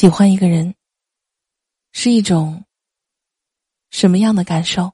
[0.00, 0.72] 喜欢一个人
[1.90, 2.62] 是一种
[3.90, 4.92] 什么样的感受？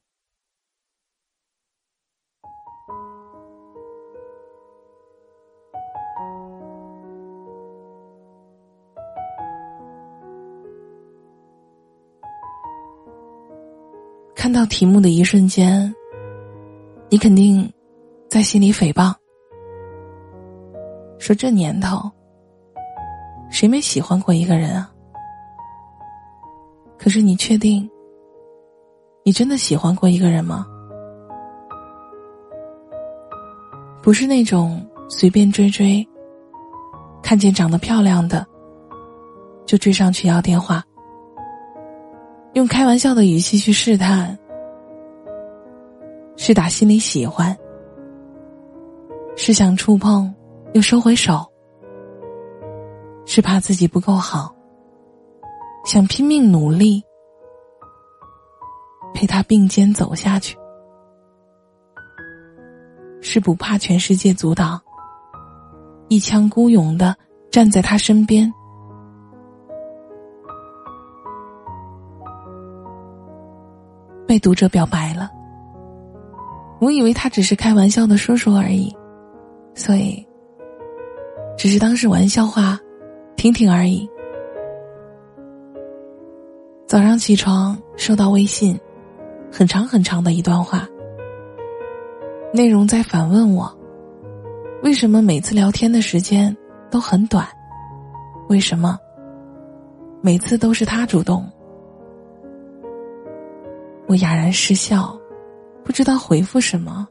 [14.34, 15.94] 看到题目的一瞬间，
[17.10, 17.70] 你肯定
[18.30, 19.14] 在心里诽谤，
[21.18, 22.10] 说这年头
[23.50, 24.92] 谁没喜欢过一个人啊？
[27.04, 27.86] 可是你确定
[29.24, 30.66] 你真的喜欢过一个人吗？
[34.02, 36.02] 不是那种随便追追，
[37.22, 38.46] 看见长得漂亮的
[39.66, 40.82] 就追上去要电话。
[42.54, 44.38] 用开玩笑的语气去试探，
[46.38, 47.54] 是打心里喜欢，
[49.36, 50.34] 是想触碰
[50.72, 51.44] 又收回手，
[53.26, 54.56] 是怕自己不够好，
[55.84, 57.04] 想拼命努力
[59.12, 60.56] 陪他并肩走下去，
[63.20, 64.80] 是不怕全世界阻挡，
[66.08, 67.14] 一腔孤勇的
[67.50, 68.52] 站在他身边。
[74.26, 75.30] 被读者表白了，
[76.80, 78.92] 我以为他只是开玩笑的说说而已，
[79.74, 80.26] 所以
[81.58, 82.80] 只是当是玩笑话，
[83.36, 84.08] 听听而已。
[86.94, 88.78] 早上起床收到微信，
[89.50, 90.86] 很长很长的一段话，
[92.52, 93.68] 内容在反问我：
[94.84, 96.56] 为什么每次聊天的时间
[96.92, 97.44] 都很短？
[98.48, 98.96] 为什么
[100.22, 101.44] 每次都是他主动？
[104.06, 105.18] 我哑然失笑，
[105.82, 107.08] 不知道回复什么。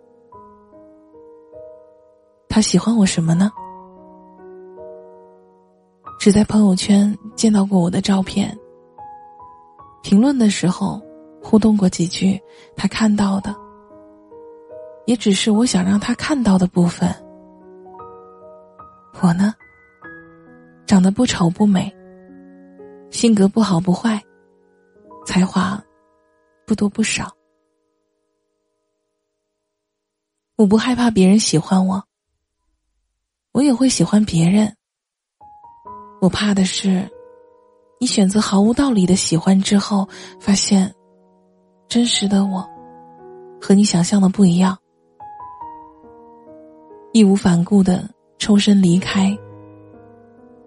[2.48, 3.52] 他喜欢我什么呢？
[6.22, 8.58] 只在朋友圈见到过我的照片，
[10.04, 11.02] 评论的时候
[11.42, 12.40] 互动过几句，
[12.76, 13.56] 他看到的
[15.08, 17.10] 也只是我想让他看到的部分。
[19.22, 19.54] 我呢，
[20.86, 21.92] 长得不丑不美，
[23.10, 24.22] 性格不好不坏，
[25.26, 25.82] 才华。
[26.66, 27.30] 不多不少，
[30.56, 32.02] 我不害怕别人喜欢我，
[33.52, 34.74] 我也会喜欢别人。
[36.22, 37.06] 我怕的是，
[38.04, 40.06] 你选择毫无道理的喜欢之后，
[40.38, 40.94] 发现
[41.88, 42.70] 真实的我
[43.62, 44.78] 和你想象的不一样，
[47.14, 48.04] 义无反顾的
[48.38, 49.34] 抽身离开，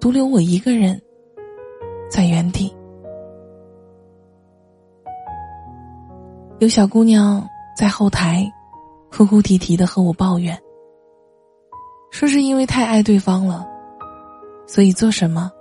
[0.00, 0.98] 独留我一个人
[2.10, 2.74] 在原地。
[6.58, 8.50] 有小姑娘在后台
[9.12, 10.58] 哭哭啼啼的和我抱怨，
[12.10, 13.68] 说是因为太爱对方了，
[14.66, 15.52] 所以做什么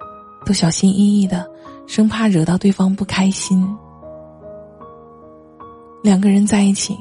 [0.46, 1.46] 都小心翼翼的，
[1.88, 3.68] 生怕惹到对方不开心。
[6.04, 6.98] 两个人在一起，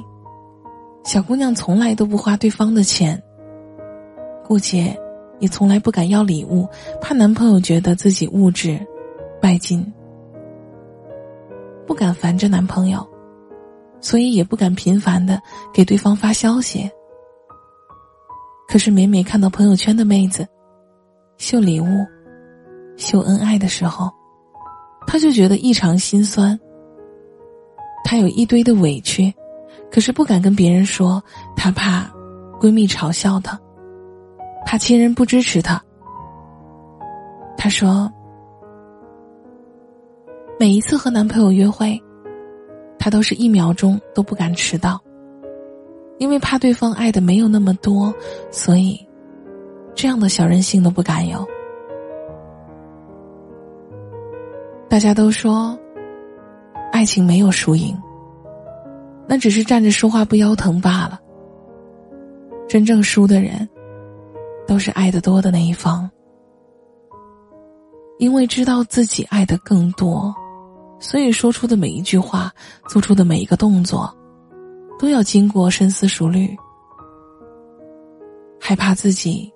[1.04, 3.22] 小姑娘从来都不花对方的钱，
[4.44, 4.98] 顾姐
[5.40, 6.68] 也从来不敢要礼物，
[7.00, 8.78] 怕男朋友觉得自己物质
[9.40, 9.92] 拜金，
[11.86, 13.06] 不敢烦着男朋友。
[14.00, 15.40] 所以也不敢频繁的
[15.72, 16.90] 给对方发消息。
[18.68, 20.46] 可是每每看到朋友圈的妹子
[21.38, 21.86] 秀礼物、
[22.98, 24.12] 秀恩爱的时候，
[25.14, 26.58] 他就觉得异常心酸。
[28.02, 29.32] 他有一堆的委屈，
[29.88, 31.22] 可是不敢跟别人说，
[31.54, 32.10] 他怕
[32.58, 33.56] 闺蜜嘲笑他，
[34.66, 35.80] 怕亲人不支持他。
[37.56, 38.10] 他说，
[40.58, 41.96] 每一次和男朋友约会。
[42.98, 45.00] 他都是一秒钟都不敢迟到，
[46.18, 48.12] 因为怕对方爱的没有那么多，
[48.50, 48.98] 所以
[49.94, 51.46] 这样的小任性都不敢有。
[54.94, 55.76] 大家都说，
[56.92, 58.00] 爱情没有输赢，
[59.26, 61.20] 那只是站着说话不腰疼罢了。
[62.68, 63.68] 真正输的人，
[64.68, 66.08] 都是爱的多的那一方，
[68.20, 70.32] 因为知道自己爱的更多。
[71.00, 72.52] 所以说出的每一句话，
[72.88, 74.16] 做出的每一个动作，
[74.96, 76.56] 都要经过深思熟虑。
[78.60, 79.52] 害怕自己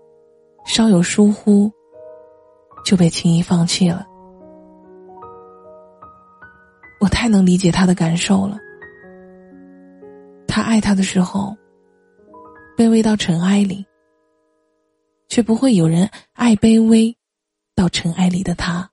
[0.66, 1.70] 稍有疏忽，
[2.84, 4.04] 就被轻易放弃了。
[7.08, 8.58] 我太能理解他的感受了。
[10.46, 11.56] 他爱他的时候，
[12.76, 13.82] 卑微到尘埃里，
[15.26, 17.16] 却不会有人爱卑微
[17.74, 18.90] 到尘埃里的他。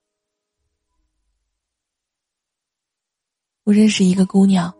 [3.64, 4.72] 我认识一个姑娘，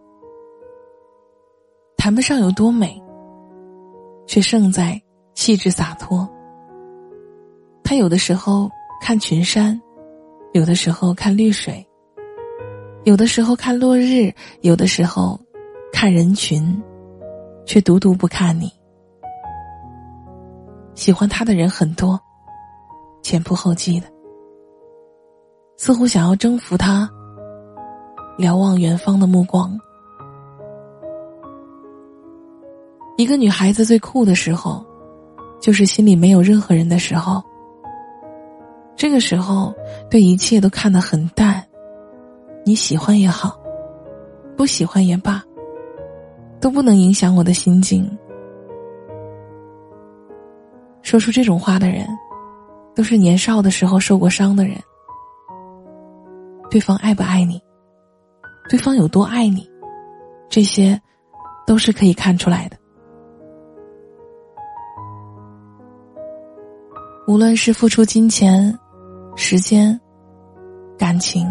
[1.98, 2.98] 谈不上有多美，
[4.26, 4.98] 却胜在
[5.34, 6.26] 气质洒脱。
[7.84, 8.70] 她有的时候
[9.02, 9.78] 看群山，
[10.54, 11.85] 有的时候看绿水，
[13.06, 15.38] 有的时候看落日，有的时候
[15.92, 16.82] 看人群，
[17.64, 18.68] 却独独不看你。
[20.96, 22.20] 喜欢他的人很多，
[23.22, 24.08] 前仆后继的，
[25.76, 27.08] 似乎想要征服他。
[28.36, 29.78] 瞭望远方的目光。
[33.16, 34.84] 一个女孩子最酷的时候，
[35.60, 37.40] 就是心里没有任何人的时候。
[38.96, 39.72] 这个时候，
[40.10, 41.65] 对一切都看得很淡，
[42.68, 43.56] 你喜欢也好，
[44.56, 45.40] 不喜欢也罢，
[46.60, 48.04] 都不能影响我的心境。
[51.00, 52.04] 说出这种话的人，
[52.92, 54.76] 都是年少的时候受过伤的人。
[56.68, 57.62] 对方爱不爱你，
[58.68, 59.70] 对方有多爱你，
[60.48, 61.00] 这些，
[61.68, 62.76] 都是可以看出来的。
[67.28, 68.76] 无论是付出金钱。
[69.38, 70.00] 时间，
[70.98, 71.46] 感情，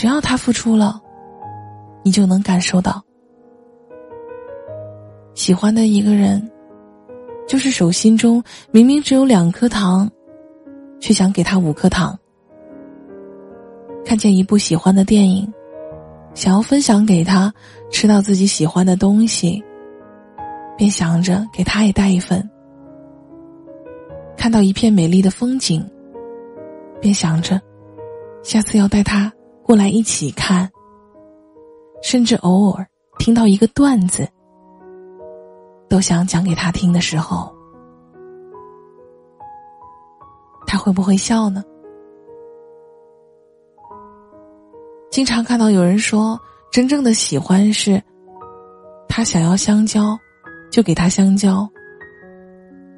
[0.00, 0.98] 只要他付出了，
[2.02, 3.04] 你就能感受到。
[5.34, 6.50] 喜欢的一个人，
[7.46, 10.10] 就是手心中明明只有两颗糖，
[11.00, 12.18] 却想给他五颗糖。
[14.02, 15.46] 看见一部喜欢的电影，
[16.32, 17.52] 想要分享给他；
[17.90, 19.62] 吃到自己喜欢的东西，
[20.78, 22.42] 便想着给他也带一份。
[24.34, 25.86] 看到一片美丽的风景。
[27.02, 27.60] 便想着，
[28.42, 29.30] 下次要带他
[29.70, 30.68] 过来一起看。
[32.02, 32.84] 甚至偶尔
[33.20, 34.28] 听到一个段子，
[35.88, 37.54] 都想讲给他听的时候，
[40.66, 41.62] 他会不会笑呢？
[45.08, 46.36] 经常看到有人说，
[46.72, 48.02] 真正的喜欢是，
[49.08, 50.18] 他想要香蕉，
[50.72, 51.70] 就给他香蕉，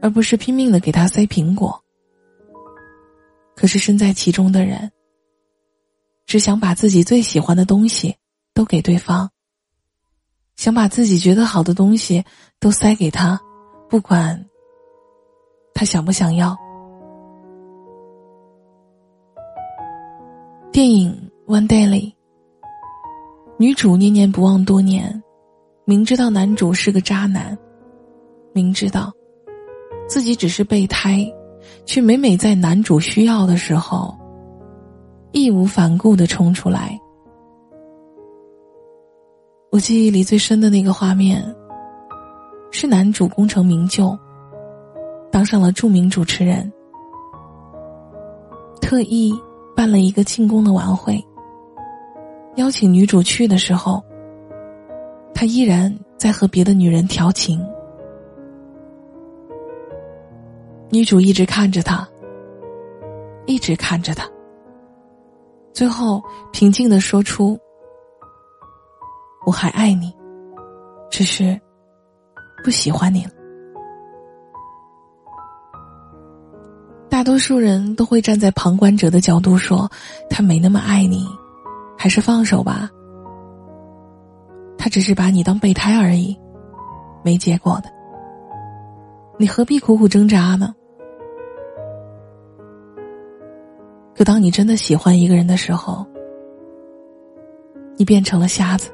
[0.01, 1.79] 而不是拼命的给他塞苹果。
[3.55, 4.91] 可是身在其中的人，
[6.27, 8.17] 只想把自己最喜欢的东西
[8.55, 9.29] 都给对方，
[10.57, 12.25] 想把自己觉得好的东西
[12.59, 13.39] 都塞给他，
[13.89, 14.47] 不管
[15.75, 16.57] 他想不想要。
[20.73, 22.15] 电影《One Day》里，
[23.59, 25.23] 女主念念不忘多年，
[25.85, 27.59] 明知道男主是个渣男，
[28.55, 29.13] 明知道
[30.09, 31.31] 自己只是备胎。
[31.87, 34.19] 却每每在男主需要的时候，
[35.33, 36.99] 义无反顾的冲出来。
[39.71, 41.43] 我记忆里最深的那个画面，
[42.71, 44.17] 是男主功成名就，
[45.31, 46.71] 当上了著名主持人，
[48.81, 49.33] 特意
[49.75, 51.19] 办了一个庆功的晚会，
[52.57, 54.03] 邀请女主去的时候，
[55.33, 57.59] 他依然在和别的女人调情。
[60.91, 62.07] 女主一直看着他，
[63.47, 64.31] 一直看着他。
[65.73, 66.23] 最后
[66.53, 67.59] 平静的说出
[69.47, 70.15] ：“我还爱你，
[71.11, 71.59] 只是
[72.63, 73.31] 不喜欢你了。”
[77.09, 79.91] 大多数人都会站在旁观者的角度说
[80.29, 81.27] ：“他没那么爱你，
[81.97, 82.91] 还是放手吧。
[84.77, 86.37] 他只是把你当备胎而已，
[87.23, 87.89] 没结果的。
[89.39, 90.75] 你何必苦苦挣扎呢？”
[94.15, 96.07] 可当你真的喜欢一个人的时候，
[97.97, 98.91] 你变成了瞎子、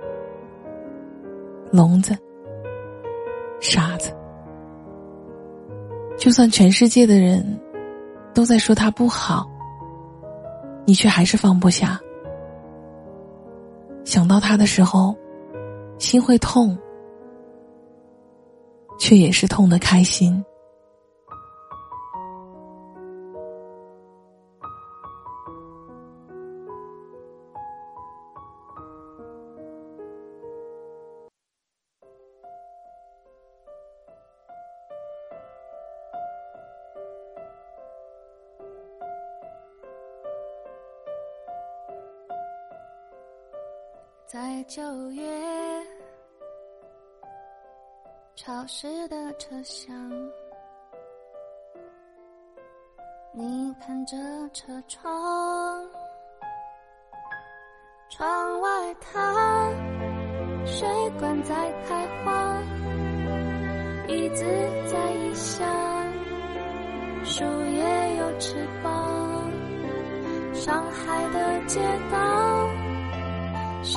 [1.71, 2.16] 聋子、
[3.61, 4.14] 傻子。
[6.16, 7.45] 就算全世界的人
[8.35, 9.49] 都在说他不好，
[10.85, 11.99] 你却还是放不下。
[14.04, 15.14] 想到他的时候，
[15.99, 16.76] 心会痛，
[18.99, 20.45] 却也是痛的开心。
[44.30, 44.82] 在九
[45.12, 45.26] 月
[48.37, 49.90] 潮湿的车厢，
[53.32, 54.18] 你看着
[54.52, 55.82] 车窗，
[58.11, 59.73] 窗外它
[60.66, 60.87] 水
[61.18, 61.54] 管在
[61.88, 62.62] 开花，
[64.08, 64.44] 椅子
[64.92, 65.66] 在异乡，
[67.25, 69.50] 树叶有翅膀，
[70.52, 71.80] 上海的街
[72.12, 72.38] 道。